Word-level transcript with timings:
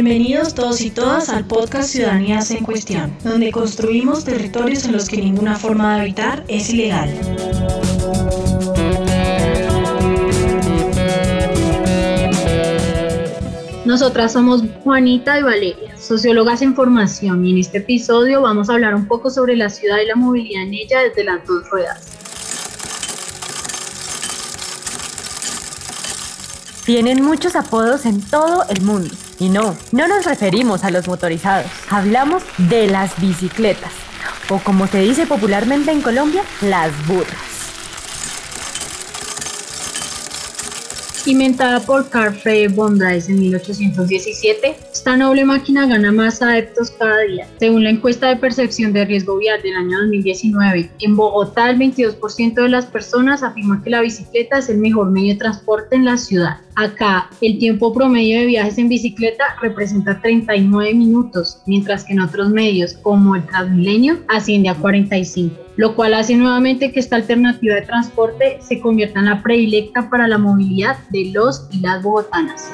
Bienvenidos 0.00 0.54
todos 0.54 0.80
y 0.80 0.90
todas 0.90 1.28
al 1.28 1.44
podcast 1.44 1.90
Ciudadanías 1.90 2.52
en 2.52 2.62
Cuestión, 2.62 3.12
donde 3.24 3.50
construimos 3.50 4.24
territorios 4.24 4.84
en 4.84 4.92
los 4.92 5.08
que 5.08 5.16
ninguna 5.16 5.56
forma 5.56 5.96
de 5.96 6.02
habitar 6.02 6.44
es 6.46 6.70
ilegal. 6.70 7.10
Nosotras 13.84 14.34
somos 14.34 14.62
Juanita 14.84 15.40
y 15.40 15.42
Valeria, 15.42 15.96
sociólogas 15.96 16.62
en 16.62 16.76
formación, 16.76 17.44
y 17.44 17.50
en 17.50 17.58
este 17.58 17.78
episodio 17.78 18.40
vamos 18.42 18.70
a 18.70 18.74
hablar 18.74 18.94
un 18.94 19.08
poco 19.08 19.30
sobre 19.30 19.56
la 19.56 19.68
ciudad 19.68 19.98
y 20.00 20.06
la 20.06 20.14
movilidad 20.14 20.62
en 20.62 20.74
ella 20.74 21.00
desde 21.00 21.24
las 21.24 21.44
dos 21.44 21.68
ruedas. 21.70 22.07
Tienen 26.88 27.22
muchos 27.22 27.54
apodos 27.54 28.06
en 28.06 28.22
todo 28.22 28.64
el 28.70 28.80
mundo. 28.80 29.14
Y 29.38 29.50
no, 29.50 29.76
no 29.92 30.08
nos 30.08 30.24
referimos 30.24 30.84
a 30.84 30.90
los 30.90 31.06
motorizados. 31.06 31.70
Hablamos 31.90 32.42
de 32.56 32.86
las 32.86 33.20
bicicletas. 33.20 33.92
O 34.48 34.58
como 34.58 34.86
se 34.86 35.02
dice 35.02 35.26
popularmente 35.26 35.90
en 35.90 36.00
Colombia, 36.00 36.42
las 36.62 36.90
burras. 37.06 37.58
Inventada 41.26 41.80
por 41.80 42.08
Carl 42.08 42.34
Friedrich 42.34 42.74
von 42.74 42.98
en 43.02 43.38
1817, 43.38 44.76
esta 44.90 45.14
noble 45.18 45.44
máquina 45.44 45.86
gana 45.86 46.10
más 46.10 46.40
adeptos 46.40 46.90
cada 46.92 47.20
día. 47.20 47.46
Según 47.58 47.84
la 47.84 47.90
encuesta 47.90 48.28
de 48.28 48.36
percepción 48.36 48.94
de 48.94 49.04
riesgo 49.04 49.36
vial 49.36 49.60
del 49.60 49.76
año 49.76 49.98
2019, 49.98 50.90
en 51.00 51.16
Bogotá 51.16 51.68
el 51.68 51.76
22% 51.76 52.54
de 52.54 52.68
las 52.70 52.86
personas 52.86 53.42
afirma 53.42 53.82
que 53.82 53.90
la 53.90 54.00
bicicleta 54.00 54.56
es 54.56 54.70
el 54.70 54.78
mejor 54.78 55.10
medio 55.10 55.34
de 55.34 55.38
transporte 55.40 55.96
en 55.96 56.06
la 56.06 56.16
ciudad. 56.16 56.60
Acá 56.80 57.28
el 57.40 57.58
tiempo 57.58 57.92
promedio 57.92 58.38
de 58.38 58.46
viajes 58.46 58.78
en 58.78 58.88
bicicleta 58.88 59.42
representa 59.60 60.20
39 60.20 60.94
minutos, 60.94 61.60
mientras 61.66 62.04
que 62.04 62.12
en 62.12 62.20
otros 62.20 62.50
medios 62.50 62.94
como 63.02 63.34
el 63.34 63.44
Transmilenio 63.46 64.18
asciende 64.28 64.68
a 64.68 64.76
45, 64.76 65.56
lo 65.74 65.96
cual 65.96 66.14
hace 66.14 66.36
nuevamente 66.36 66.92
que 66.92 67.00
esta 67.00 67.16
alternativa 67.16 67.74
de 67.74 67.82
transporte 67.82 68.58
se 68.60 68.78
convierta 68.78 69.18
en 69.18 69.26
la 69.26 69.42
predilecta 69.42 70.08
para 70.08 70.28
la 70.28 70.38
movilidad 70.38 70.96
de 71.10 71.32
los 71.32 71.66
y 71.72 71.80
las 71.80 72.00
bogotanas. 72.00 72.70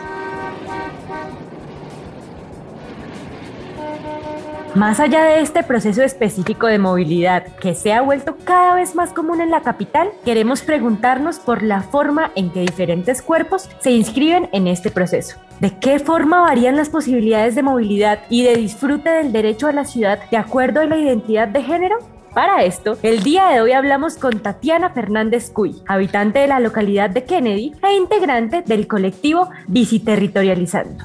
Más 4.75 4.99
allá 4.99 5.23
de 5.23 5.41
este 5.41 5.63
proceso 5.63 6.03
específico 6.03 6.67
de 6.67 6.81
movilidad 6.81 7.47
que 7.61 7.77
se 7.77 7.93
ha 7.93 8.03
vuelto 8.03 8.37
cada 8.43 8.75
vez 8.75 8.97
más 8.97 9.13
común 9.13 9.41
en 9.41 9.53
la 9.53 9.61
capital, 9.61 10.11
queremos 10.25 10.63
preguntarnos 10.63 11.39
por 11.39 11.63
la 11.63 11.83
forma 11.83 12.33
en 12.35 12.51
que 12.51 12.63
diferentes 12.63 13.23
cuerpos 13.23 13.71
se 13.79 13.93
inscriben 13.93 14.49
en 14.53 14.67
este 14.67 14.91
proceso. 14.91 15.37
¿De 15.61 15.79
qué 15.79 16.01
forma 16.01 16.41
varían 16.41 16.77
las 16.77 16.89
posibilidades 16.89 17.55
de 17.55 17.63
movilidad 17.63 18.23
y 18.29 18.43
de 18.43 18.57
disfrute 18.57 19.11
del 19.11 19.31
derecho 19.31 19.69
a 19.69 19.73
la 19.73 19.85
ciudad 19.85 20.19
de 20.29 20.39
acuerdo 20.39 20.81
a 20.81 20.87
la 20.87 20.97
identidad 20.97 21.47
de 21.47 21.63
género? 21.63 21.99
Para 22.35 22.65
esto, 22.65 22.99
el 23.05 23.23
día 23.23 23.51
de 23.51 23.61
hoy 23.61 23.71
hablamos 23.71 24.17
con 24.17 24.41
Tatiana 24.41 24.91
Fernández 24.91 25.53
Cuy, 25.53 25.85
habitante 25.87 26.41
de 26.41 26.49
la 26.49 26.59
localidad 26.59 27.11
de 27.11 27.23
Kennedy 27.23 27.75
e 27.81 27.95
integrante 27.95 28.63
del 28.63 28.89
colectivo 28.89 29.51
Biciterritorializando. 29.69 31.05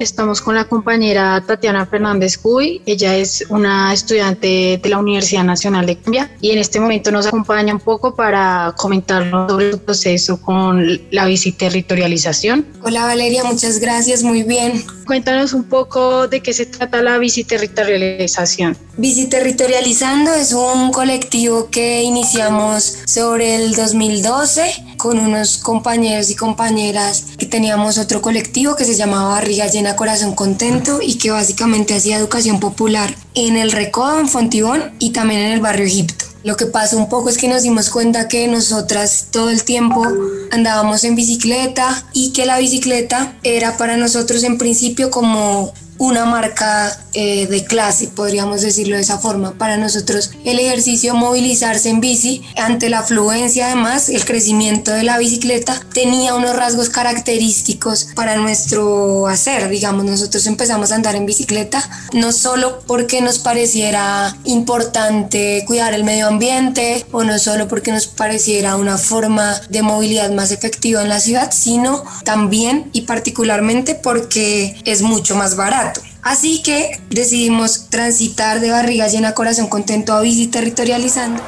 Estamos 0.00 0.40
con 0.40 0.54
la 0.54 0.64
compañera 0.64 1.44
Tatiana 1.46 1.84
Fernández 1.84 2.38
Cuy. 2.38 2.80
Ella 2.86 3.16
es 3.16 3.44
una 3.50 3.92
estudiante 3.92 4.80
de 4.82 4.88
la 4.88 4.96
Universidad 4.96 5.44
Nacional 5.44 5.84
de 5.84 5.98
Colombia 5.98 6.30
y 6.40 6.52
en 6.52 6.58
este 6.58 6.80
momento 6.80 7.10
nos 7.10 7.26
acompaña 7.26 7.74
un 7.74 7.80
poco 7.80 8.14
para 8.14 8.74
comentarnos 8.78 9.50
sobre 9.50 9.68
el 9.68 9.78
proceso 9.78 10.40
con 10.40 10.98
la 11.10 11.26
biciterritorialización. 11.26 12.64
Hola 12.82 13.02
Valeria, 13.04 13.44
muchas 13.44 13.78
gracias, 13.78 14.22
muy 14.22 14.42
bien. 14.42 14.82
Cuéntanos 15.06 15.52
un 15.52 15.64
poco 15.64 16.28
de 16.28 16.40
qué 16.40 16.54
se 16.54 16.64
trata 16.64 17.02
la 17.02 17.18
biciterritorialización. 17.18 18.78
Biciterritorializando 19.00 20.34
es 20.34 20.52
un 20.52 20.92
colectivo 20.92 21.70
que 21.70 22.02
iniciamos 22.02 22.98
sobre 23.06 23.54
el 23.54 23.74
2012 23.74 24.94
con 24.98 25.18
unos 25.18 25.56
compañeros 25.56 26.28
y 26.28 26.34
compañeras 26.34 27.24
que 27.38 27.46
teníamos 27.46 27.96
otro 27.96 28.20
colectivo 28.20 28.76
que 28.76 28.84
se 28.84 28.96
llamaba 28.96 29.30
Barriga 29.30 29.68
Llena 29.68 29.96
Corazón 29.96 30.34
Contento 30.34 31.00
y 31.00 31.16
que 31.16 31.30
básicamente 31.30 31.94
hacía 31.94 32.18
educación 32.18 32.60
popular 32.60 33.14
en 33.34 33.56
el 33.56 33.72
Recodo, 33.72 34.20
en 34.20 34.28
Fontibón 34.28 34.92
y 34.98 35.12
también 35.12 35.40
en 35.40 35.52
el 35.52 35.60
barrio 35.62 35.86
Egipto. 35.86 36.26
Lo 36.44 36.58
que 36.58 36.66
pasó 36.66 36.98
un 36.98 37.08
poco 37.08 37.30
es 37.30 37.38
que 37.38 37.48
nos 37.48 37.62
dimos 37.62 37.88
cuenta 37.88 38.28
que 38.28 38.48
nosotras 38.48 39.28
todo 39.30 39.48
el 39.48 39.64
tiempo 39.64 40.06
andábamos 40.50 41.04
en 41.04 41.14
bicicleta 41.14 42.04
y 42.12 42.34
que 42.34 42.44
la 42.44 42.58
bicicleta 42.58 43.32
era 43.44 43.78
para 43.78 43.96
nosotros 43.96 44.44
en 44.44 44.58
principio 44.58 45.10
como 45.10 45.72
una 46.00 46.24
marca 46.24 46.98
eh, 47.12 47.46
de 47.46 47.64
clase, 47.66 48.08
podríamos 48.08 48.62
decirlo 48.62 48.96
de 48.96 49.02
esa 49.02 49.18
forma. 49.18 49.52
Para 49.52 49.76
nosotros 49.76 50.30
el 50.46 50.58
ejercicio 50.58 51.14
movilizarse 51.14 51.90
en 51.90 52.00
bici, 52.00 52.42
ante 52.56 52.88
la 52.88 53.00
afluencia 53.00 53.66
además, 53.66 54.08
el 54.08 54.24
crecimiento 54.24 54.92
de 54.92 55.02
la 55.02 55.18
bicicleta 55.18 55.78
tenía 55.92 56.34
unos 56.34 56.56
rasgos 56.56 56.88
característicos 56.88 58.08
para 58.14 58.36
nuestro 58.36 59.26
hacer. 59.26 59.68
Digamos, 59.68 60.06
nosotros 60.06 60.46
empezamos 60.46 60.90
a 60.90 60.94
andar 60.94 61.16
en 61.16 61.26
bicicleta 61.26 61.86
no 62.14 62.32
solo 62.32 62.80
porque 62.86 63.20
nos 63.20 63.38
pareciera 63.38 64.34
importante 64.44 65.64
cuidar 65.66 65.92
el 65.92 66.04
medio 66.04 66.28
ambiente 66.28 67.04
o 67.12 67.24
no 67.24 67.38
solo 67.38 67.68
porque 67.68 67.92
nos 67.92 68.06
pareciera 68.06 68.76
una 68.76 68.96
forma 68.96 69.60
de 69.68 69.82
movilidad 69.82 70.30
más 70.30 70.50
efectiva 70.50 71.02
en 71.02 71.10
la 71.10 71.20
ciudad, 71.20 71.50
sino 71.52 72.02
también 72.24 72.88
y 72.94 73.02
particularmente 73.02 73.94
porque 73.94 74.80
es 74.86 75.02
mucho 75.02 75.36
más 75.36 75.56
barato. 75.56 75.89
Así 76.22 76.62
que 76.62 77.00
decidimos 77.10 77.88
transitar 77.88 78.60
de 78.60 78.70
barriga 78.70 79.08
llena 79.08 79.34
corazón 79.34 79.68
contento 79.68 80.12
a 80.12 80.20
bici 80.20 80.46
territorializando. 80.48 81.42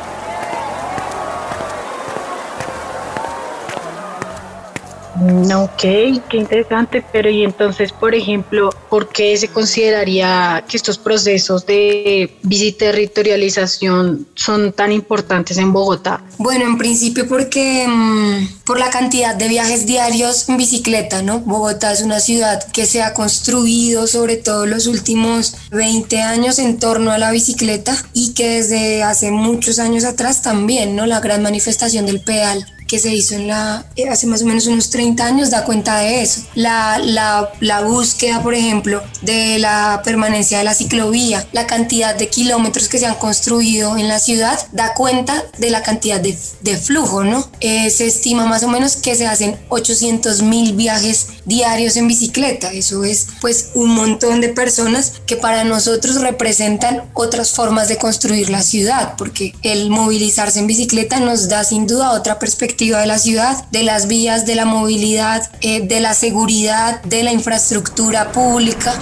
Ok, 5.54 5.80
qué 6.28 6.36
interesante, 6.36 7.04
pero 7.12 7.30
y 7.30 7.44
entonces, 7.44 7.92
por 7.92 8.14
ejemplo, 8.14 8.70
¿por 8.88 9.08
qué 9.08 9.36
se 9.36 9.48
consideraría 9.48 10.64
que 10.68 10.76
estos 10.76 10.98
procesos 10.98 11.66
de 11.66 12.30
territorialización 12.78 14.26
son 14.34 14.72
tan 14.72 14.92
importantes 14.92 15.58
en 15.58 15.72
Bogotá? 15.72 16.22
Bueno, 16.38 16.64
en 16.64 16.78
principio 16.78 17.28
porque 17.28 17.86
mm, 17.86 18.64
por 18.64 18.78
la 18.78 18.90
cantidad 18.90 19.34
de 19.34 19.48
viajes 19.48 19.86
diarios 19.86 20.48
en 20.48 20.56
bicicleta, 20.56 21.22
¿no? 21.22 21.40
Bogotá 21.40 21.92
es 21.92 22.02
una 22.02 22.20
ciudad 22.20 22.62
que 22.72 22.86
se 22.86 23.02
ha 23.02 23.14
construido 23.14 24.06
sobre 24.06 24.36
todo 24.36 24.66
los 24.66 24.86
últimos 24.86 25.54
20 25.70 26.20
años 26.20 26.58
en 26.58 26.78
torno 26.78 27.10
a 27.12 27.18
la 27.18 27.30
bicicleta 27.30 27.96
y 28.12 28.34
que 28.34 28.48
desde 28.48 29.02
hace 29.02 29.30
muchos 29.30 29.78
años 29.78 30.04
atrás 30.04 30.42
también, 30.42 30.96
¿no? 30.96 31.06
La 31.06 31.20
gran 31.20 31.42
manifestación 31.42 32.06
del 32.06 32.20
pedal 32.20 32.66
que 32.92 32.98
se 32.98 33.14
hizo 33.14 33.36
en 33.36 33.48
la, 33.48 33.86
eh, 33.96 34.10
hace 34.10 34.26
más 34.26 34.42
o 34.42 34.44
menos 34.44 34.66
unos 34.66 34.90
30 34.90 35.24
años 35.24 35.48
da 35.48 35.64
cuenta 35.64 36.00
de 36.00 36.20
eso. 36.20 36.42
La, 36.54 36.98
la, 37.02 37.50
la 37.60 37.80
búsqueda, 37.80 38.42
por 38.42 38.52
ejemplo, 38.52 39.02
de 39.22 39.58
la 39.58 40.02
permanencia 40.04 40.58
de 40.58 40.64
la 40.64 40.74
ciclovía, 40.74 41.48
la 41.52 41.66
cantidad 41.66 42.14
de 42.14 42.28
kilómetros 42.28 42.90
que 42.90 42.98
se 42.98 43.06
han 43.06 43.14
construido 43.14 43.96
en 43.96 44.08
la 44.08 44.18
ciudad, 44.18 44.58
da 44.72 44.92
cuenta 44.92 45.42
de 45.56 45.70
la 45.70 45.82
cantidad 45.82 46.20
de, 46.20 46.36
de 46.60 46.76
flujo, 46.76 47.24
¿no? 47.24 47.48
Eh, 47.60 47.88
se 47.88 48.06
estima 48.06 48.44
más 48.44 48.62
o 48.62 48.68
menos 48.68 48.96
que 48.96 49.14
se 49.14 49.26
hacen 49.26 49.56
800 49.70 50.42
mil 50.42 50.74
viajes 50.74 51.28
diarios 51.46 51.96
en 51.96 52.08
bicicleta. 52.08 52.72
Eso 52.72 53.04
es 53.04 53.28
pues 53.40 53.70
un 53.72 53.88
montón 53.94 54.42
de 54.42 54.50
personas 54.50 55.14
que 55.24 55.36
para 55.36 55.64
nosotros 55.64 56.20
representan 56.20 57.04
otras 57.14 57.52
formas 57.52 57.88
de 57.88 57.96
construir 57.96 58.50
la 58.50 58.62
ciudad, 58.62 59.14
porque 59.16 59.54
el 59.62 59.88
movilizarse 59.88 60.58
en 60.58 60.66
bicicleta 60.66 61.20
nos 61.20 61.48
da 61.48 61.64
sin 61.64 61.86
duda 61.86 62.10
otra 62.10 62.38
perspectiva 62.38 62.81
de 62.90 63.06
la 63.06 63.18
ciudad, 63.18 63.64
de 63.70 63.84
las 63.84 64.08
vías, 64.08 64.44
de 64.44 64.56
la 64.56 64.64
movilidad, 64.64 65.48
eh, 65.60 65.86
de 65.86 66.00
la 66.00 66.14
seguridad, 66.14 67.02
de 67.02 67.22
la 67.22 67.32
infraestructura 67.32 68.32
pública. 68.32 68.94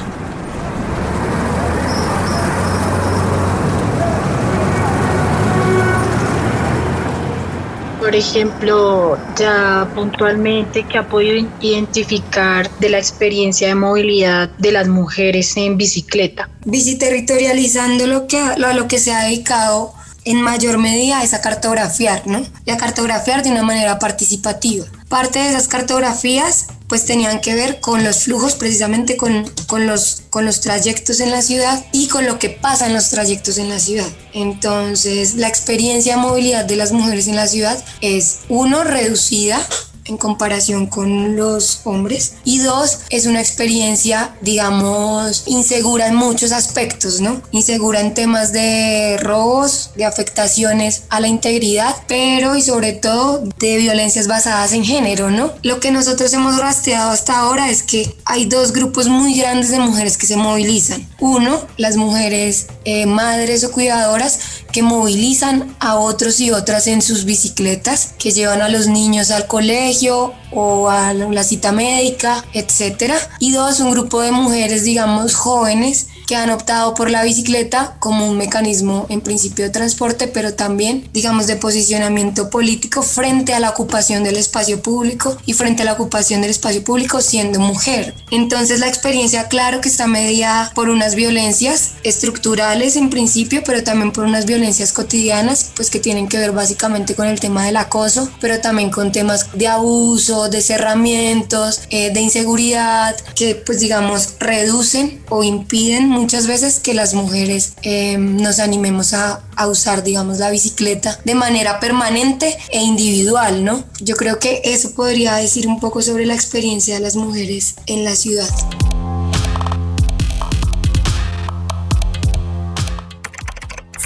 Por 7.98 8.10
por 8.10 8.16
ejemplo, 8.16 9.18
ya 9.36 9.88
puntualmente 9.94 10.82
que 10.82 10.98
ha 10.98 11.08
podido 11.08 11.48
identificar 11.60 12.68
de 12.80 12.88
la 12.88 12.98
experiencia 12.98 13.68
de 13.68 13.76
movilidad 13.76 14.48
de 14.58 14.72
las 14.72 14.88
mujeres 14.88 15.56
en 15.56 15.76
bicicleta? 15.76 16.48
Biciterritorializando 16.64 18.08
lo 18.08 18.26
que, 18.26 18.36
a 18.36 18.56
lo 18.74 18.88
que 18.88 18.98
se 18.98 19.12
ha 19.12 19.22
dedicado 19.26 19.94
en 20.24 20.42
mayor 20.42 20.78
medida 20.78 21.22
es 21.22 21.34
a 21.34 21.40
cartografiar, 21.40 22.26
¿no? 22.26 22.44
Y 22.64 22.70
a 22.70 22.76
cartografiar 22.76 23.42
de 23.42 23.50
una 23.50 23.62
manera 23.62 23.98
participativa. 23.98 24.86
Parte 25.08 25.38
de 25.38 25.50
esas 25.50 25.68
cartografías 25.68 26.66
pues 26.88 27.04
tenían 27.04 27.40
que 27.40 27.54
ver 27.54 27.78
con 27.78 28.02
los 28.02 28.24
flujos, 28.24 28.54
precisamente 28.54 29.16
con, 29.16 29.48
con, 29.68 29.86
los, 29.86 30.22
con 30.28 30.44
los 30.44 30.60
trayectos 30.60 31.20
en 31.20 31.30
la 31.30 31.40
ciudad 31.40 31.84
y 31.92 32.08
con 32.08 32.26
lo 32.26 32.40
que 32.40 32.50
pasa 32.50 32.86
en 32.86 32.94
los 32.94 33.10
trayectos 33.10 33.58
en 33.58 33.68
la 33.68 33.78
ciudad. 33.78 34.08
Entonces, 34.32 35.36
la 35.36 35.46
experiencia 35.46 36.16
de 36.16 36.22
movilidad 36.22 36.64
de 36.64 36.74
las 36.74 36.90
mujeres 36.90 37.28
en 37.28 37.36
la 37.36 37.46
ciudad 37.46 37.82
es, 38.00 38.40
uno, 38.48 38.82
reducida 38.82 39.64
en 40.10 40.18
comparación 40.18 40.86
con 40.86 41.36
los 41.36 41.80
hombres. 41.84 42.34
Y 42.44 42.58
dos 42.58 43.00
es 43.08 43.26
una 43.26 43.40
experiencia 43.40 44.34
digamos 44.40 45.44
insegura 45.46 46.06
en 46.08 46.14
muchos 46.14 46.52
aspectos 46.52 47.20
no 47.20 47.40
insegura 47.50 48.00
en 48.00 48.14
temas 48.14 48.52
de 48.52 49.16
robos 49.20 49.90
de 49.96 50.04
afectaciones 50.04 51.02
a 51.08 51.20
la 51.20 51.28
integridad 51.28 51.94
pero 52.06 52.56
y 52.56 52.62
sobre 52.62 52.92
todo 52.92 53.42
de 53.58 53.76
violencias 53.78 54.26
basadas 54.26 54.72
en 54.72 54.84
género 54.84 55.30
no 55.30 55.52
lo 55.62 55.80
que 55.80 55.90
nosotros 55.90 56.32
hemos 56.32 56.58
rastreado 56.58 57.10
hasta 57.10 57.38
ahora 57.38 57.70
es 57.70 57.82
que 57.82 58.16
hay 58.24 58.46
dos 58.46 58.72
grupos 58.72 59.08
muy 59.08 59.34
grandes 59.38 59.70
de 59.70 59.78
mujeres 59.78 60.16
que 60.16 60.26
se 60.26 60.36
movilizan. 60.36 61.08
Uno 61.18 61.60
las 61.76 61.96
mujeres 61.96 62.66
eh, 62.84 63.06
madres 63.06 63.64
o 63.64 63.72
cuidadoras 63.72 64.38
que 64.72 64.82
movilizan 64.82 65.74
a 65.80 65.96
otros 65.96 66.40
y 66.40 66.50
otras 66.50 66.86
en 66.86 67.02
sus 67.02 67.24
bicicletas 67.24 68.14
que 68.18 68.30
llevan 68.30 68.62
a 68.62 68.68
los 68.68 68.86
niños 68.86 69.30
al 69.30 69.46
colegio 69.46 69.99
o 70.08 70.88
a 70.88 71.12
la 71.12 71.44
cita 71.44 71.72
médica, 71.72 72.44
etcétera. 72.52 73.16
Y 73.38 73.52
dos, 73.52 73.80
un 73.80 73.90
grupo 73.90 74.20
de 74.20 74.32
mujeres, 74.32 74.84
digamos, 74.84 75.34
jóvenes 75.34 76.08
que 76.30 76.36
han 76.36 76.50
optado 76.50 76.94
por 76.94 77.10
la 77.10 77.24
bicicleta 77.24 77.96
como 77.98 78.30
un 78.30 78.38
mecanismo 78.38 79.04
en 79.08 79.20
principio 79.20 79.64
de 79.64 79.72
transporte, 79.72 80.28
pero 80.28 80.54
también, 80.54 81.08
digamos, 81.12 81.48
de 81.48 81.56
posicionamiento 81.56 82.50
político 82.50 83.02
frente 83.02 83.52
a 83.52 83.58
la 83.58 83.70
ocupación 83.70 84.22
del 84.22 84.36
espacio 84.36 84.80
público 84.80 85.36
y 85.44 85.54
frente 85.54 85.82
a 85.82 85.86
la 85.86 85.94
ocupación 85.94 86.40
del 86.40 86.52
espacio 86.52 86.84
público 86.84 87.20
siendo 87.20 87.58
mujer. 87.58 88.14
Entonces 88.30 88.78
la 88.78 88.86
experiencia, 88.86 89.48
claro 89.48 89.80
que 89.80 89.88
está 89.88 90.06
mediada 90.06 90.70
por 90.72 90.88
unas 90.88 91.16
violencias 91.16 91.94
estructurales 92.04 92.94
en 92.94 93.10
principio, 93.10 93.62
pero 93.66 93.82
también 93.82 94.12
por 94.12 94.22
unas 94.22 94.46
violencias 94.46 94.92
cotidianas, 94.92 95.72
pues 95.74 95.90
que 95.90 95.98
tienen 95.98 96.28
que 96.28 96.38
ver 96.38 96.52
básicamente 96.52 97.16
con 97.16 97.26
el 97.26 97.40
tema 97.40 97.66
del 97.66 97.76
acoso, 97.76 98.30
pero 98.40 98.60
también 98.60 98.90
con 98.90 99.10
temas 99.10 99.48
de 99.52 99.66
abuso, 99.66 100.48
de 100.48 100.62
cerramientos, 100.62 101.80
eh, 101.90 102.12
de 102.12 102.20
inseguridad, 102.20 103.16
que 103.34 103.56
pues 103.56 103.80
digamos 103.80 104.34
reducen 104.38 105.24
o 105.28 105.42
impiden 105.42 106.19
muchas 106.20 106.46
veces 106.46 106.78
que 106.78 106.94
las 106.94 107.14
mujeres 107.14 107.74
eh, 107.82 108.18
nos 108.18 108.58
animemos 108.58 109.14
a, 109.14 109.42
a, 109.56 109.66
usar, 109.66 110.02
digamos, 110.02 110.38
la 110.38 110.50
bicicleta 110.50 111.18
de 111.24 111.34
manera 111.34 111.80
permanente 111.80 112.56
e 112.70 112.80
individual, 112.82 113.64
¿no? 113.64 113.84
Yo 114.00 114.16
creo 114.16 114.38
que 114.38 114.60
eso 114.64 114.92
podría 114.92 115.34
decir 115.36 115.66
un 115.66 115.80
poco 115.80 116.02
sobre 116.02 116.26
la 116.26 116.34
experiencia 116.34 116.94
de 116.94 117.00
las 117.00 117.16
mujeres 117.16 117.74
en 117.86 118.04
la 118.04 118.14
ciudad. 118.14 118.48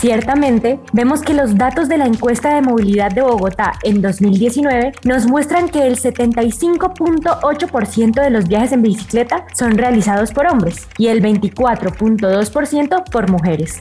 Ciertamente, 0.05 0.81
vemos 0.93 1.23
que 1.23 1.33
los 1.33 1.57
datos 1.57 1.89
de 1.89 1.97
la 1.97 2.05
encuesta 2.05 2.55
de 2.55 2.61
movilidad 2.61 3.11
de 3.11 3.23
Bogotá 3.23 3.73
en 3.85 4.03
2019 4.03 4.93
nos 5.05 5.27
muestran 5.27 5.71
que 5.71 5.87
el 5.87 5.97
75.8% 5.97 8.23
de 8.23 8.29
los 8.29 8.47
viajes 8.47 8.73
en 8.73 8.83
bicicleta 8.83 9.47
son 9.55 9.79
realizados 9.79 10.31
por 10.31 10.47
hombres 10.47 10.87
y 10.99 11.07
el 11.07 11.23
24.2% 11.23 13.11
por 13.11 13.31
mujeres. 13.31 13.81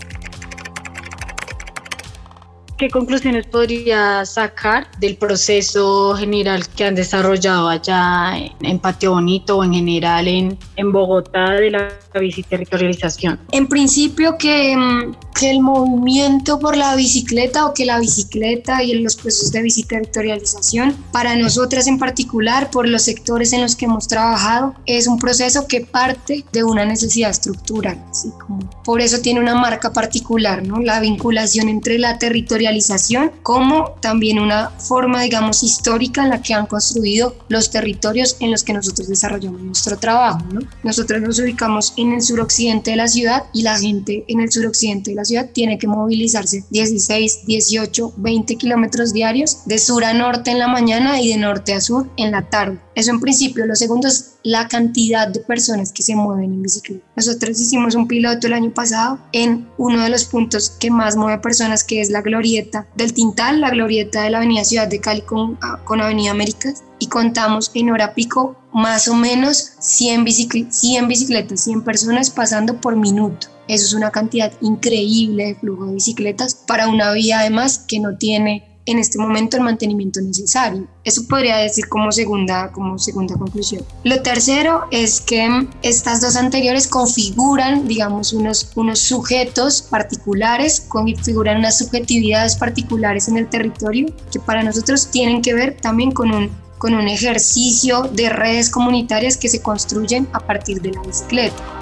¿Qué 2.77 2.89
conclusiones 2.89 3.45
podría 3.45 4.25
sacar 4.25 4.87
del 4.99 5.15
proceso 5.15 6.15
general 6.15 6.67
que 6.69 6.85
han 6.85 6.95
desarrollado 6.95 7.69
allá 7.69 8.33
en 8.61 8.79
Patio 8.79 9.11
Bonito 9.11 9.57
o 9.57 9.63
en 9.63 9.73
general 9.73 10.27
en, 10.27 10.57
en 10.75 10.91
Bogotá 10.91 11.51
de 11.51 11.69
la 11.69 11.89
biciterritorialización? 12.19 13.39
En 13.51 13.67
principio 13.67 14.37
que 14.37 14.75
mm, 14.75 15.13
que 15.33 15.49
el 15.49 15.61
movimiento 15.61 16.59
por 16.59 16.77
la 16.77 16.95
bicicleta 16.95 17.65
o 17.65 17.73
que 17.73 17.85
la 17.85 17.99
bicicleta 17.99 18.83
y 18.83 18.93
los 18.99 19.15
procesos 19.15 19.51
de 19.51 19.61
biciterritorialización, 19.61 20.95
para 21.11 21.35
nosotras 21.35 21.87
en 21.87 21.97
particular, 21.97 22.69
por 22.69 22.87
los 22.87 23.03
sectores 23.03 23.53
en 23.53 23.61
los 23.61 23.75
que 23.75 23.85
hemos 23.85 24.07
trabajado, 24.07 24.75
es 24.85 25.07
un 25.07 25.19
proceso 25.19 25.67
que 25.67 25.81
parte 25.81 26.45
de 26.51 26.63
una 26.63 26.85
necesidad 26.85 27.31
estructural. 27.31 28.03
Así 28.09 28.29
como 28.39 28.59
por 28.83 29.01
eso 29.01 29.21
tiene 29.21 29.39
una 29.39 29.55
marca 29.55 29.91
particular, 29.91 30.65
¿no? 30.65 30.79
La 30.79 30.99
vinculación 30.99 31.69
entre 31.69 31.97
la 31.97 32.17
territorialización 32.17 32.62
como 33.43 33.91
también 34.01 34.39
una 34.39 34.69
forma, 34.69 35.21
digamos, 35.21 35.63
histórica 35.63 36.23
en 36.23 36.29
la 36.29 36.41
que 36.41 36.53
han 36.53 36.65
construido 36.65 37.35
los 37.49 37.69
territorios 37.69 38.37
en 38.39 38.51
los 38.51 38.63
que 38.63 38.73
nosotros 38.73 39.07
desarrollamos 39.07 39.61
nuestro 39.61 39.97
trabajo, 39.97 40.39
¿no? 40.51 40.61
Nosotros 40.83 41.21
nos 41.21 41.39
ubicamos 41.39 41.93
en 41.97 42.13
el 42.13 42.21
suroccidente 42.21 42.91
de 42.91 42.97
la 42.97 43.07
ciudad 43.07 43.43
y 43.53 43.61
la 43.61 43.77
gente 43.77 44.23
en 44.27 44.41
el 44.41 44.51
suroccidente 44.51 45.11
de 45.11 45.15
la 45.15 45.25
ciudad 45.25 45.49
tiene 45.51 45.77
que 45.77 45.87
movilizarse 45.87 46.63
16, 46.69 47.45
18, 47.45 48.13
20 48.17 48.55
kilómetros 48.55 49.13
diarios 49.13 49.65
de 49.65 49.77
sur 49.77 50.03
a 50.03 50.13
norte 50.13 50.51
en 50.51 50.59
la 50.59 50.67
mañana 50.67 51.21
y 51.21 51.29
de 51.29 51.37
norte 51.37 51.73
a 51.73 51.81
sur 51.81 52.07
en 52.17 52.31
la 52.31 52.49
tarde. 52.49 52.79
Eso 52.95 53.11
en 53.11 53.19
principio. 53.19 53.65
Lo 53.65 53.75
segundo 53.75 54.07
es 54.07 54.35
la 54.43 54.67
cantidad 54.67 55.27
de 55.27 55.39
personas 55.39 55.91
que 55.91 56.03
se 56.03 56.15
mueven 56.15 56.53
en 56.53 56.61
bicicleta. 56.61 57.05
Nosotros 57.15 57.59
hicimos 57.59 57.95
un 57.95 58.07
piloto 58.07 58.47
el 58.47 58.53
año 58.53 58.71
pasado 58.71 59.19
en 59.31 59.67
uno 59.77 60.03
de 60.03 60.09
los 60.09 60.25
puntos 60.25 60.69
que 60.69 60.91
más 60.91 61.15
mueve 61.15 61.39
personas, 61.39 61.83
que 61.83 62.01
es 62.01 62.09
la 62.09 62.21
glorieta 62.21 62.87
del 62.95 63.13
Tintal, 63.13 63.61
la 63.61 63.71
glorieta 63.71 64.23
de 64.23 64.29
la 64.29 64.37
Avenida 64.37 64.63
Ciudad 64.63 64.87
de 64.87 64.99
Cali 64.99 65.21
con, 65.21 65.57
ah, 65.61 65.79
con 65.83 66.01
Avenida 66.01 66.31
Américas. 66.31 66.83
Y 66.99 67.07
contamos 67.07 67.71
en 67.73 67.91
hora 67.91 68.13
pico 68.13 68.55
más 68.73 69.07
o 69.07 69.15
menos 69.15 69.73
100, 69.79 70.25
100 70.71 71.07
bicicletas, 71.07 71.63
100 71.63 71.83
personas 71.83 72.29
pasando 72.29 72.79
por 72.79 72.95
minuto. 72.95 73.47
Eso 73.67 73.85
es 73.85 73.93
una 73.93 74.11
cantidad 74.11 74.51
increíble 74.61 75.45
de 75.45 75.55
flujo 75.55 75.85
de 75.85 75.93
bicicletas 75.93 76.55
para 76.55 76.87
una 76.87 77.13
vía 77.13 77.39
además 77.39 77.85
que 77.87 77.99
no 77.99 78.17
tiene 78.17 78.72
en 78.85 78.99
este 78.99 79.17
momento 79.17 79.57
el 79.57 79.63
mantenimiento 79.63 80.21
necesario. 80.21 80.87
Eso 81.03 81.27
podría 81.27 81.57
decir 81.57 81.87
como 81.87 82.11
segunda, 82.11 82.71
como 82.71 82.97
segunda 82.97 83.35
conclusión. 83.35 83.83
Lo 84.03 84.21
tercero 84.21 84.85
es 84.91 85.21
que 85.21 85.67
estas 85.81 86.21
dos 86.21 86.35
anteriores 86.35 86.87
configuran, 86.87 87.87
digamos, 87.87 88.33
unos, 88.33 88.71
unos 88.75 88.99
sujetos 88.99 89.81
particulares, 89.81 90.81
configuran 90.81 91.57
unas 91.57 91.77
subjetividades 91.77 92.55
particulares 92.55 93.27
en 93.27 93.37
el 93.37 93.49
territorio 93.49 94.07
que 94.31 94.39
para 94.39 94.63
nosotros 94.63 95.09
tienen 95.11 95.41
que 95.41 95.53
ver 95.53 95.77
también 95.79 96.11
con 96.11 96.31
un, 96.31 96.49
con 96.77 96.93
un 96.93 97.07
ejercicio 97.07 98.03
de 98.11 98.29
redes 98.29 98.69
comunitarias 98.69 99.37
que 99.37 99.49
se 99.49 99.61
construyen 99.61 100.27
a 100.33 100.39
partir 100.39 100.81
de 100.81 100.91
la 100.91 101.01
bicicleta. 101.01 101.72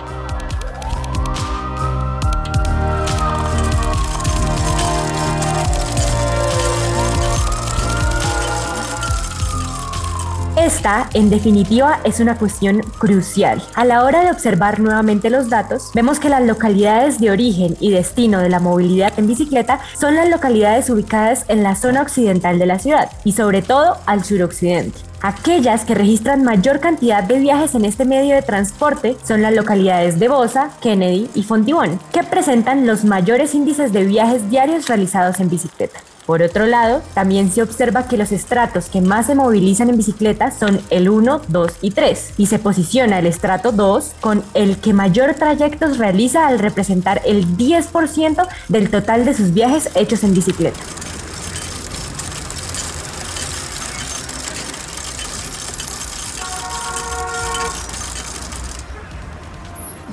Esta, 10.81 11.07
en 11.13 11.29
definitiva, 11.29 11.99
es 12.03 12.19
una 12.19 12.39
cuestión 12.39 12.81
crucial. 12.97 13.61
A 13.75 13.85
la 13.85 14.03
hora 14.03 14.23
de 14.23 14.31
observar 14.31 14.79
nuevamente 14.79 15.29
los 15.29 15.47
datos, 15.47 15.91
vemos 15.93 16.19
que 16.19 16.27
las 16.27 16.43
localidades 16.43 17.19
de 17.19 17.29
origen 17.29 17.77
y 17.79 17.91
destino 17.91 18.39
de 18.39 18.49
la 18.49 18.59
movilidad 18.59 19.13
en 19.17 19.27
bicicleta 19.27 19.79
son 19.95 20.15
las 20.15 20.27
localidades 20.27 20.89
ubicadas 20.89 21.45
en 21.49 21.61
la 21.61 21.75
zona 21.75 22.01
occidental 22.01 22.57
de 22.57 22.65
la 22.65 22.79
ciudad 22.79 23.11
y 23.23 23.33
sobre 23.33 23.61
todo 23.61 23.97
al 24.07 24.23
suroccidente. 24.23 24.97
Aquellas 25.21 25.85
que 25.85 25.93
registran 25.93 26.43
mayor 26.43 26.79
cantidad 26.79 27.23
de 27.23 27.37
viajes 27.37 27.75
en 27.75 27.85
este 27.85 28.05
medio 28.05 28.33
de 28.33 28.41
transporte 28.41 29.17
son 29.23 29.43
las 29.43 29.53
localidades 29.53 30.19
de 30.19 30.29
Bosa, 30.29 30.71
Kennedy 30.81 31.29
y 31.35 31.43
Fontibón, 31.43 31.99
que 32.11 32.23
presentan 32.23 32.87
los 32.87 33.05
mayores 33.05 33.53
índices 33.53 33.93
de 33.93 34.03
viajes 34.03 34.49
diarios 34.49 34.87
realizados 34.87 35.39
en 35.39 35.49
bicicleta. 35.49 35.99
Por 36.25 36.41
otro 36.41 36.65
lado, 36.65 37.01
también 37.13 37.51
se 37.51 37.61
observa 37.61 38.07
que 38.07 38.17
los 38.17 38.31
estratos 38.31 38.89
que 38.89 39.01
más 39.01 39.25
se 39.25 39.35
movilizan 39.35 39.89
en 39.89 39.97
bicicleta 39.97 40.51
son 40.51 40.79
el 40.89 41.09
1, 41.09 41.41
2 41.47 41.71
y 41.81 41.91
3, 41.91 42.33
y 42.37 42.45
se 42.45 42.59
posiciona 42.59 43.19
el 43.19 43.27
estrato 43.27 43.71
2 43.71 44.11
con 44.21 44.43
el 44.53 44.77
que 44.77 44.93
mayor 44.93 45.33
trayectos 45.33 45.97
realiza 45.97 46.47
al 46.47 46.59
representar 46.59 47.21
el 47.25 47.57
10% 47.57 48.47
del 48.67 48.89
total 48.89 49.25
de 49.25 49.33
sus 49.33 49.53
viajes 49.53 49.89
hechos 49.95 50.23
en 50.23 50.33
bicicleta. 50.33 50.79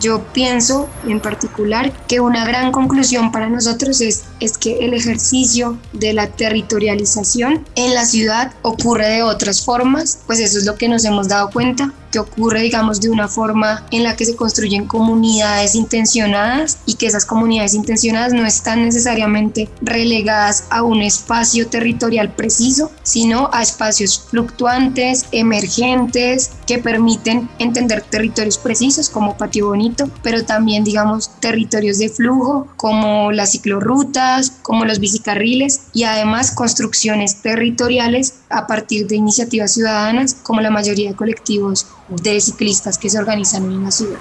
Yo 0.00 0.22
pienso 0.32 0.88
en 1.06 1.20
particular 1.20 1.92
que 2.06 2.20
una 2.20 2.44
gran 2.44 2.72
conclusión 2.72 3.32
para 3.32 3.48
nosotros 3.48 4.00
es 4.00 4.24
es 4.40 4.58
que 4.58 4.84
el 4.84 4.94
ejercicio 4.94 5.78
de 5.92 6.12
la 6.12 6.28
territorialización 6.28 7.64
en 7.74 7.94
la 7.94 8.04
ciudad 8.04 8.52
ocurre 8.62 9.08
de 9.08 9.22
otras 9.22 9.64
formas, 9.64 10.20
pues 10.26 10.40
eso 10.40 10.58
es 10.58 10.64
lo 10.64 10.76
que 10.76 10.88
nos 10.88 11.04
hemos 11.04 11.28
dado 11.28 11.50
cuenta 11.50 11.92
que 12.10 12.18
ocurre, 12.18 12.62
digamos, 12.62 13.00
de 13.00 13.10
una 13.10 13.28
forma 13.28 13.86
en 13.90 14.04
la 14.04 14.16
que 14.16 14.24
se 14.24 14.36
construyen 14.36 14.86
comunidades 14.86 15.74
intencionadas 15.74 16.78
y 16.86 16.94
que 16.94 17.06
esas 17.06 17.24
comunidades 17.24 17.74
intencionadas 17.74 18.32
no 18.32 18.46
están 18.46 18.84
necesariamente 18.84 19.68
relegadas 19.80 20.64
a 20.70 20.82
un 20.82 21.02
espacio 21.02 21.68
territorial 21.68 22.32
preciso, 22.34 22.90
sino 23.02 23.50
a 23.52 23.62
espacios 23.62 24.26
fluctuantes, 24.30 25.26
emergentes, 25.32 26.50
que 26.66 26.78
permiten 26.78 27.48
entender 27.58 28.02
territorios 28.02 28.58
precisos 28.58 29.08
como 29.08 29.36
Patio 29.36 29.68
Bonito, 29.68 30.10
pero 30.22 30.44
también, 30.44 30.84
digamos, 30.84 31.30
territorios 31.40 31.98
de 31.98 32.08
flujo 32.08 32.68
como 32.76 33.32
las 33.32 33.52
ciclorrutas, 33.52 34.57
como 34.68 34.84
los 34.84 34.98
bicicarriles 34.98 35.80
y 35.94 36.02
además 36.02 36.50
construcciones 36.50 37.40
territoriales 37.40 38.40
a 38.50 38.66
partir 38.66 39.06
de 39.06 39.16
iniciativas 39.16 39.72
ciudadanas 39.72 40.34
como 40.34 40.60
la 40.60 40.68
mayoría 40.68 41.08
de 41.08 41.16
colectivos 41.16 41.86
de 42.10 42.38
ciclistas 42.38 42.98
que 42.98 43.08
se 43.08 43.18
organizan 43.18 43.64
en 43.64 43.82
la 43.82 43.90
ciudad. 43.90 44.18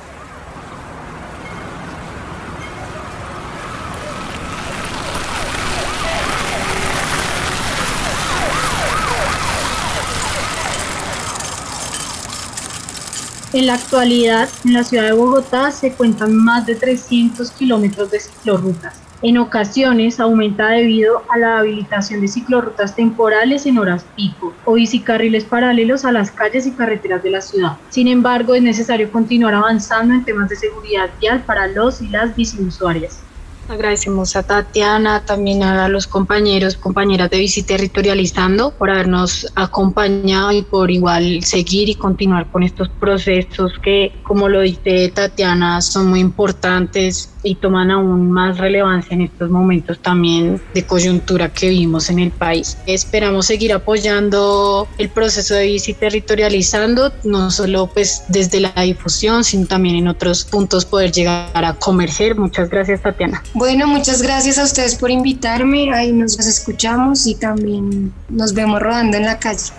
En 13.51 13.65
la 13.65 13.73
actualidad, 13.73 14.47
en 14.63 14.73
la 14.75 14.85
ciudad 14.85 15.03
de 15.03 15.11
Bogotá 15.11 15.71
se 15.71 15.91
cuentan 15.91 16.33
más 16.33 16.65
de 16.65 16.75
300 16.75 17.51
kilómetros 17.51 18.09
de 18.11 18.21
ciclorrutas, 18.21 19.06
en 19.21 19.37
ocasiones 19.37 20.19
aumenta 20.19 20.69
debido 20.69 21.23
a 21.29 21.37
la 21.37 21.57
habilitación 21.59 22.21
de 22.21 22.27
ciclorrutas 22.27 22.95
temporales 22.95 23.65
en 23.65 23.79
horas 23.79 24.05
pico 24.15 24.53
o 24.65 24.73
bicicarriles 24.73 25.43
paralelos 25.43 26.05
a 26.05 26.11
las 26.11 26.31
calles 26.31 26.67
y 26.67 26.71
carreteras 26.71 27.23
de 27.23 27.31
la 27.31 27.41
ciudad. 27.41 27.77
Sin 27.89 28.07
embargo, 28.07 28.53
es 28.53 28.61
necesario 28.61 29.11
continuar 29.11 29.55
avanzando 29.55 30.13
en 30.13 30.23
temas 30.23 30.49
de 30.49 30.55
seguridad 30.55 31.09
vial 31.19 31.43
para 31.45 31.67
los 31.67 32.01
y 32.01 32.09
las 32.09 32.35
biciusuarias. 32.35 33.21
Agradecemos 33.69 34.33
a 34.37 34.43
Tatiana, 34.43 35.25
también 35.25 35.61
a 35.61 35.89
los 35.89 36.07
compañeros, 36.07 36.77
compañeras 36.77 37.29
de 37.29 37.39
Bici 37.39 37.63
Territorializando 37.63 38.71
por 38.71 38.89
habernos 38.89 39.45
acompañado 39.55 40.53
y 40.53 40.61
por 40.61 40.89
igual 40.89 41.43
seguir 41.43 41.89
y 41.89 41.95
continuar 41.95 42.49
con 42.49 42.63
estos 42.63 42.87
procesos 42.87 43.73
que, 43.83 44.13
como 44.23 44.47
lo 44.47 44.61
dice 44.61 45.11
Tatiana, 45.13 45.81
son 45.81 46.07
muy 46.07 46.21
importantes 46.21 47.33
y 47.47 47.55
toman 47.55 47.91
aún 47.91 48.31
más 48.31 48.57
relevancia 48.57 49.15
en 49.15 49.21
estos 49.21 49.49
momentos 49.49 49.99
también 49.99 50.61
de 50.73 50.85
coyuntura 50.85 51.49
que 51.49 51.69
vivimos 51.69 52.09
en 52.09 52.19
el 52.19 52.31
país. 52.31 52.77
Esperamos 52.85 53.45
seguir 53.45 53.73
apoyando 53.73 54.87
el 54.97 55.09
proceso 55.09 55.55
de 55.55 55.67
bici 55.67 55.93
territorializando, 55.93 57.13
no 57.23 57.49
solo 57.51 57.87
pues 57.87 58.23
desde 58.27 58.59
la 58.59 58.73
difusión, 58.81 59.43
sino 59.43 59.65
también 59.65 59.95
en 59.95 60.07
otros 60.07 60.43
puntos 60.43 60.85
poder 60.85 61.11
llegar 61.11 61.63
a 61.65 61.73
comerciar. 61.73 62.35
Muchas 62.35 62.69
gracias, 62.69 63.01
Tatiana. 63.01 63.41
Bueno, 63.53 63.87
muchas 63.87 64.21
gracias 64.21 64.57
a 64.57 64.63
ustedes 64.63 64.95
por 64.95 65.09
invitarme. 65.09 65.93
Ahí 65.93 66.11
nos 66.11 66.37
escuchamos 66.39 67.25
y 67.27 67.35
también 67.35 68.13
nos 68.29 68.53
vemos 68.53 68.81
rodando 68.81 69.17
en 69.17 69.25
la 69.25 69.39
calle. 69.39 69.71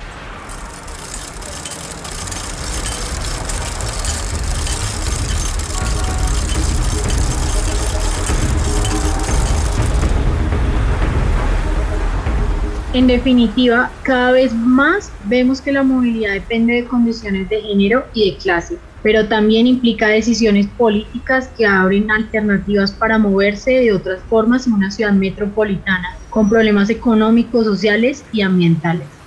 En 12.99 13.07
definitiva, 13.07 13.93
cada 14.02 14.33
vez 14.33 14.52
más 14.52 15.12
vemos 15.26 15.61
que 15.61 15.71
la 15.71 15.85
movilidad 15.85 16.33
depende 16.33 16.75
de 16.75 16.85
condiciones 16.85 17.49
de 17.49 17.61
género 17.61 18.05
y 18.12 18.28
de 18.28 18.38
clase, 18.38 18.76
pero 19.05 19.28
también 19.28 19.69
implica 19.69 20.09
decisiones 20.09 20.67
políticas 20.76 21.49
que 21.57 21.64
abren 21.64 22.11
alternativas 22.11 22.90
para 22.90 23.17
moverse 23.17 23.71
de 23.71 23.93
otras 23.93 24.21
formas 24.25 24.67
en 24.67 24.73
una 24.73 24.90
ciudad 24.90 25.12
metropolitana, 25.12 26.09
con 26.28 26.49
problemas 26.49 26.90
económicos, 26.90 27.67
sociales 27.67 28.25
y 28.33 28.43
ambientales. 28.43 29.17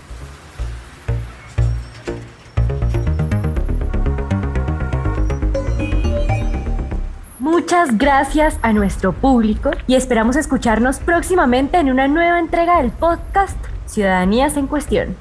Gracias 7.89 8.57
a 8.61 8.73
nuestro 8.73 9.11
público 9.11 9.71
y 9.87 9.95
esperamos 9.95 10.35
escucharnos 10.35 10.99
próximamente 10.99 11.77
en 11.77 11.89
una 11.89 12.07
nueva 12.07 12.37
entrega 12.37 12.79
del 12.79 12.91
podcast 12.91 13.57
Ciudadanías 13.87 14.55
en 14.55 14.67
Cuestión. 14.67 15.15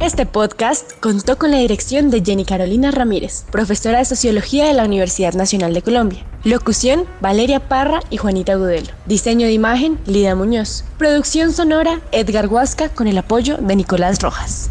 Este 0.00 0.26
podcast 0.26 0.92
contó 1.00 1.38
con 1.38 1.50
la 1.50 1.58
dirección 1.58 2.10
de 2.10 2.22
Jenny 2.22 2.44
Carolina 2.44 2.90
Ramírez, 2.90 3.46
profesora 3.50 3.98
de 3.98 4.04
Sociología 4.04 4.66
de 4.66 4.74
la 4.74 4.84
Universidad 4.84 5.32
Nacional 5.32 5.72
de 5.72 5.80
Colombia. 5.80 6.24
Locución, 6.42 7.06
Valeria 7.20 7.60
Parra 7.68 8.00
y 8.10 8.18
Juanita 8.18 8.56
Gudelo. 8.56 8.88
Diseño 9.06 9.46
de 9.46 9.52
imagen, 9.52 9.98
Lida 10.06 10.34
Muñoz. 10.34 10.84
Producción 10.98 11.52
sonora, 11.52 12.00
Edgar 12.12 12.48
Huasca, 12.48 12.90
con 12.90 13.06
el 13.06 13.16
apoyo 13.16 13.56
de 13.58 13.76
Nicolás 13.76 14.20
Rojas. 14.20 14.70